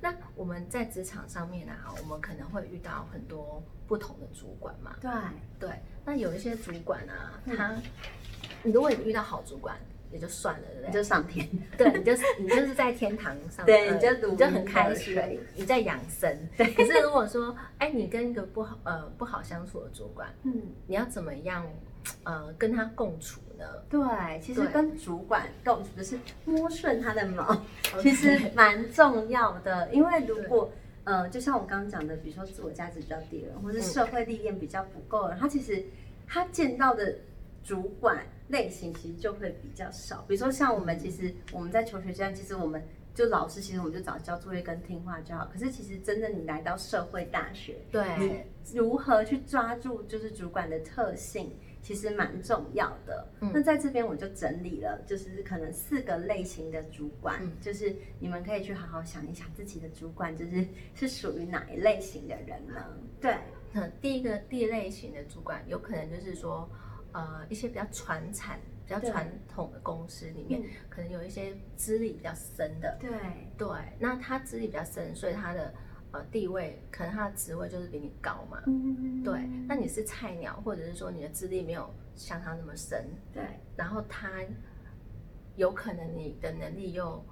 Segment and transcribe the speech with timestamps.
[0.00, 4.96] 那我们在职场上面啊，我们可能会遇到很多不同的主管嘛。
[5.00, 5.10] 对，
[5.58, 5.70] 对，
[6.04, 7.74] 那有一些主管啊，嗯他，
[8.62, 9.76] 你如果你遇到好主管
[10.10, 10.92] 也就算了，对不你对？
[10.92, 11.48] 就上天。
[11.76, 16.48] 对，你就是 你就是在天堂上，呃对你就如你就很开心，你在养生。
[16.56, 21.66] 对，可是如果说，哎，你跟一个不好呃不好相处的主管，嗯，你要怎么样
[22.24, 23.66] 呃跟他共处呢？
[23.88, 27.64] 对，其实跟主管共处就是摸顺他的毛，
[28.02, 29.88] 其实蛮重要的。
[29.92, 30.72] 因为如果
[31.04, 35.84] 呃，就像我刚刚讲的，比如说自我价值比较低的人，或是嗯社会历练比较不够的人，他其实
[36.26, 37.14] 他见到的
[37.62, 40.24] 主管类型其实就会比较少。
[40.26, 42.82] 比如说像我们，其实我们在求学阶段，其实我们
[43.14, 45.48] 就老师，其实我们就找交作业跟听话就好。
[45.52, 51.50] 可是其实真的你来到社会大学，对，你如何去抓住就是主管的特性，
[51.82, 53.28] 其实蛮重要的。
[53.40, 53.50] 嗯。
[53.54, 57.52] 那在这边我就整理了，就是可能四个类型的主管，嗯。
[57.60, 62.74] 就是你们可以去好好想一想自己的主管就是是属于哪一类型的人呢？
[63.20, 63.36] 对，
[63.72, 66.68] 那第一个第一类型的主管，有可能就是说，
[67.12, 73.10] 呃，一些比较传产、比较对传统的公司里面，嗯可能有一些资历比较深的，对，
[73.58, 75.72] 对，那他资历比较深，所以他的
[76.12, 78.62] 呃地位，可能他的职位就是比你高嘛。
[78.66, 83.42] 嗯对，那你是菜鸟，或者是说你的资历没有像他那么深，对，
[83.76, 84.30] 然后他
[85.56, 87.24] 有可能你的能力又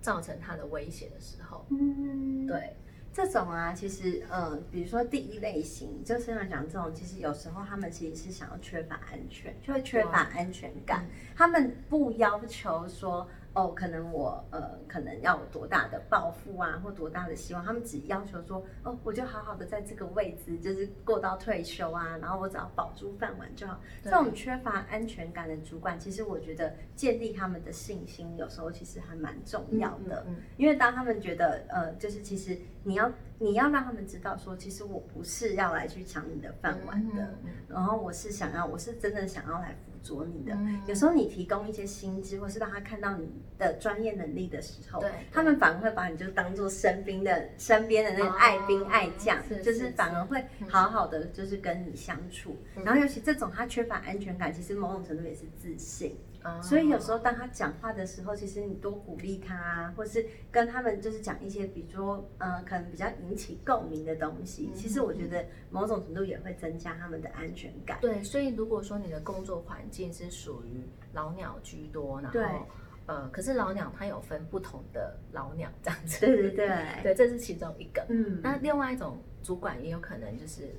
[0.00, 2.76] 造成他的威胁的时候，嗯，对，
[3.12, 11.06] 这种啊，其实呃，比如说第一类型，就是要讲这种，其实有时候他们其实是想要缺乏安全，就会缺乏安全感。
[11.34, 23.80] 他们不要求说，哦，可能我呃，可能要有多大的抱负啊，或多大的希望，他们只要求说，哦，我就好好的在这个位置，就是过到退休啊，然后我只要保住饭碗就好。
[24.02, 30.24] 这种缺乏安全感的主管，其实我觉得建立他们的信心，有时候其实还蛮重要的。
[30.26, 40.54] 嗯因为当他们觉得，呃，就是其实你要你要让他们知道说，其实我不是要来去抢你的饭碗的，嗯嗯然后我是想要，我是真的想要来辅佐你的。
[40.54, 43.26] 嗯有时候你提供一些薪资，或是让他看到你
[43.58, 52.56] 的专业能力的时候对，他们反而会把你就当做身边的身边的那个爱兵哦爱将，是就是反而会好好的就是跟你相处。
[52.76, 56.16] 嗯然后尤其这种他缺乏安全感，其实某种程度也是自信。
[56.44, 64.70] 哦所以有时候当他讲话的时候，其实你多鼓励他啊，或是跟他们就是讲一些，比如说，呃，可能比较引起共鸣的东西。
[64.72, 67.98] 嗯其实我觉得某种程度也会增加他们的安全感。
[68.00, 70.82] 对，所以如果说你的工作环境是属于
[71.14, 72.66] 老鸟居多，然对后
[73.06, 76.68] 呃，可是老鸟它有分不同的老鸟这样子，对对对，
[77.02, 78.04] 对，这是其中一个。
[78.08, 80.74] 嗯，那另外一种主管也有可能就是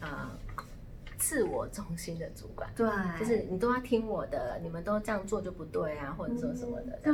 [0.00, 0.30] 呃
[1.22, 6.98] 自我中心的主管，对，就是你都要听我的，你们都这样做就不对啊，或者说什么的。
[7.00, 7.12] 对。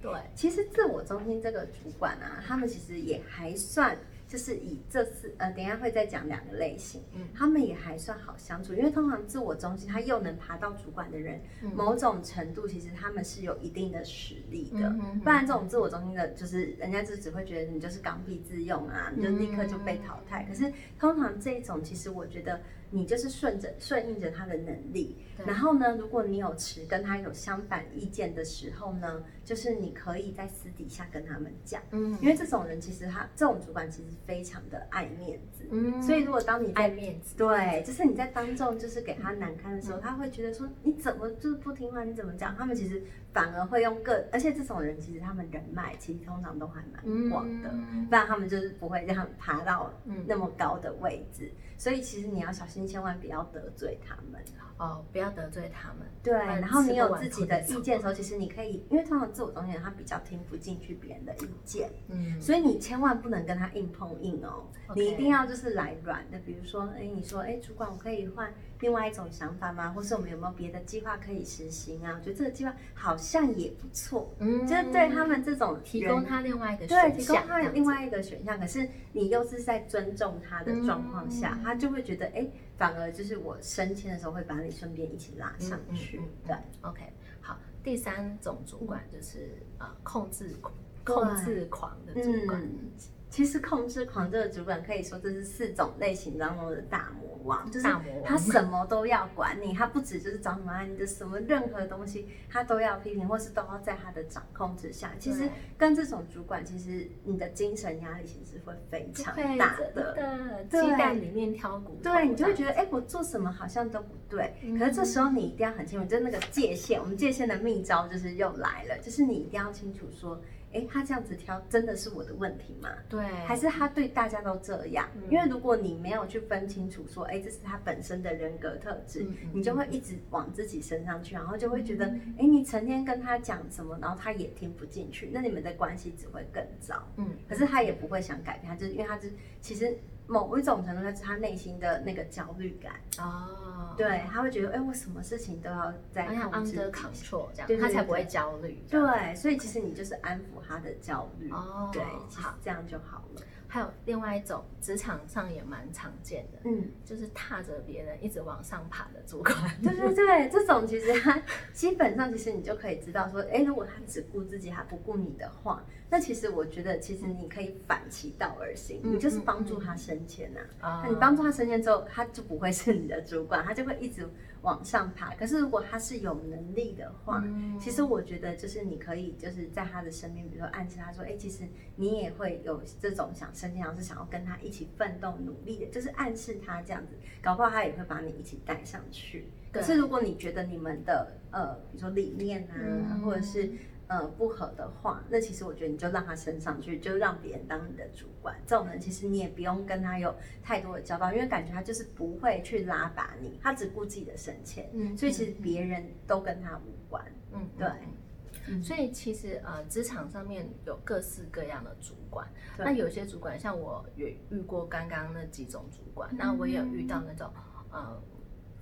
[0.00, 3.96] 对，其实自我中心这个主管啊，他们其实也还算，
[4.26, 20.44] 就是以这次呃，等一下会再讲两个类型，嗯他们也还算好相处，因为通常自我中心他又能爬到主管的人，嗯某种程度其实他们是有一定的实力的，嗯哼哼不然这种自我中心的，就是人家就只会觉得你就是刚愎自用啊，你就立刻就被淘汰。
[20.48, 22.60] 可是通常这一种，其实我觉得
[22.94, 25.16] 你就是顺着顺应着他的能力，
[25.46, 32.16] 然后呢，如果你有持跟他有相反意见的时候呢，就是你可以在私底下跟他们讲，嗯。
[32.20, 36.02] 因为这种人其实他这种主管其实非常的爱面子，嗯。
[36.02, 42.54] 所以如果当你爱面子，对，就是你在当众就是给他难堪的时候，他会觉得说你怎么就是不听话，你怎么讲？
[42.54, 51.52] 他们其实反而会用各，而且这种人其实他们人脉其实通常都还蛮广的，嗯不然他们就是不会让他们爬到嗯那么高的位置。
[51.78, 54.40] 所以其实你要小心，千万不要得罪他们。
[54.78, 55.98] 哦，不要得罪他们。
[56.24, 64.66] 对，然然后你有自己的意见的时候，其实你可以，因为通常自我中心人他比较听不进去别人的意见，嗯，所以你千万不能跟他硬碰硬哦
[64.96, 69.90] 你一定要就是来软的，比如说，哎，你说，哎，主管，我可以换另外一种想法吗？
[69.90, 72.16] 或是我们有没有别的计划可以实行啊？
[72.18, 74.66] 我觉得这个计划好像也不错，嗯。
[74.66, 77.68] 就是对他们这种提供他另外一个对，选提供项，这样子。
[77.68, 81.62] 他另外一个选项，可是你又是在尊重他的状况下，嗯。
[81.62, 82.46] 他就会觉得，哎，
[82.76, 86.56] 反而就是我升迁的时候会把你顺便一起拉上去，嗯嗯嗯对。
[86.90, 91.14] OK，好，第三种主管就是呃控制狂对。
[91.14, 92.90] 控制狂的主管，嗯，
[93.32, 97.88] 其实控制狂这个主管可以说这是四种类型当中的大魔王，就是
[98.22, 105.10] 他什么都要管你，他不止就是找什么啊你的什么任何东西他都要批评，或是都要在他的掌控之下。
[105.18, 105.48] 其实
[105.78, 109.90] 跟这种主管，其实你的精神压力其实会非常大的。
[109.92, 114.54] 的对鸡蛋里面挑骨头，对，你就会觉得得，哎、我做什么好像都不对。
[114.62, 120.38] 嗯可是这时候你一定要很清楚，就是那个界限，我们界限的秘招就是又来了，就是你一定要清楚说，
[120.72, 122.88] 哎，他这样子挑真的是我的问题吗？
[123.08, 125.08] 对，还是他对大家都这样？
[125.14, 132.06] 嗯因为如果你没有去分清楚说，哎，这是他本身的人格特质，你就会一直往自己身上去，然后就会觉得，
[132.38, 137.02] 哎，你成天跟他讲什么，然后他也听不进去，那你们的关系只会更糟。
[137.16, 139.96] 嗯，可是他也不会想改变，他就是因为他是其实
[140.26, 148.82] 某一种程度，上是他内心的那个焦虑感，哦，对，他会觉得，哎，我什么事情都要在 under control 这样，他才不会焦虑。
[148.88, 151.90] 对，所以其实你就是安抚他的焦虑，哦。
[151.92, 152.02] 对，
[152.34, 153.42] 好这样就好了。
[153.68, 159.56] 还有另外一种职场上也蛮常见的，嗯，就是踏着别人一直往上爬的主管。
[159.82, 161.42] 对对对，这种其实他
[161.72, 174.28] 基本上其实你就可以知道说，哎，如果他只顾自己，还不顾你的话，那其实我觉得其实你可以反其道而行，嗯你就是帮助他升迁呐、啊那你帮助他升迁之后，他就不会是你的主管，他就会一直
[174.62, 175.34] 往上爬。
[175.36, 181.64] 可是如果他是有能力的话，嗯其实我觉得就是你可以就是在他的身边，比如说暗示他说，哎，其实
[181.96, 189.46] 你也会有这种想升迁，然后是想要跟他一起奋斗努力的，就是暗示他这样子，搞不好他也会把你一起带上去。
[189.72, 193.70] 可是如果你觉得你们的呃，比如说理念啊，嗯或者是
[194.12, 198.54] 呃不合的话，那其实我觉得你就让他升上去，就让别人当你的主管。
[198.66, 207.24] 这种人其实你也不用跟他有太多的交道，因为感觉他就是不会去拉拔你，他只顾自己的升迁，嗯所以其实别人都跟他无关。
[207.52, 212.46] 嗯，对所以其实呃，职场上面有各式各样的主管，
[212.78, 217.50] 那有些主管像我也遇过刚刚那几种主管，嗯那我也有遇到那种
[217.90, 218.22] 呃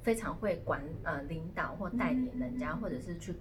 [0.02, 3.34] 非常会管呃领导或带领人家，或者是去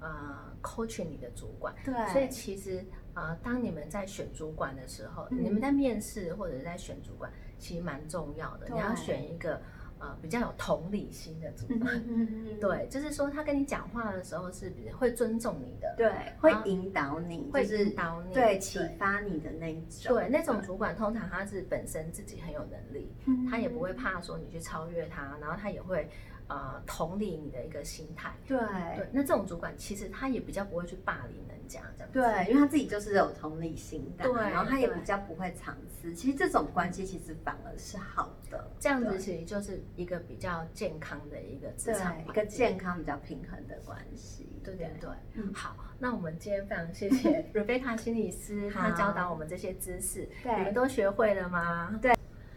[0.00, 1.74] 呃 coach 你的主管。
[1.84, 8.68] 对所以其实呃，当你们在选主管的时候，嗯你们在面试或者在选主管，其实蛮重要的。
[8.72, 9.60] 你要选一个
[10.00, 12.04] 呃比较有同理心的主管。
[12.08, 20.16] 嗯，对，就是说他跟你讲话的时候是比会尊重你的，对，会引导你，会就是引导你，对启发你的那一种。
[20.16, 26.10] 对，那种主管通常他是本身自己很有能力，嗯他也不会怕说你去超越他，然后他也会
[26.48, 28.32] 呃同理你的一个心态。
[28.46, 28.58] 对。
[28.96, 32.18] 对，那这种主管其实他也比较不会去霸凌人家这样子。
[32.18, 36.14] 对，因为他自己就是有同理心的，对然后他也比较不会藏私。
[36.14, 44.48] 其实这种关系其实反而是好的，这样子其实就是一个比较健康的一个职对场一个健康、比较平衡的关系。
[44.62, 44.90] 对对。
[45.00, 45.52] 对，嗯。
[45.54, 50.56] 好，那我们今天非常谢谢 Rebecca 心理师，他教导我们这些知识，对。
[50.58, 51.98] 你们都学会了吗？
[52.00, 52.14] 对，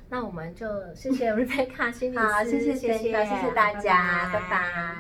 [0.10, 0.66] 那我们就
[0.96, 4.40] 谢谢 Rebecca 心理师，好，谢谢谢 Jennifer，谢谢大家，拜。
[4.40, 4.98] 拜拜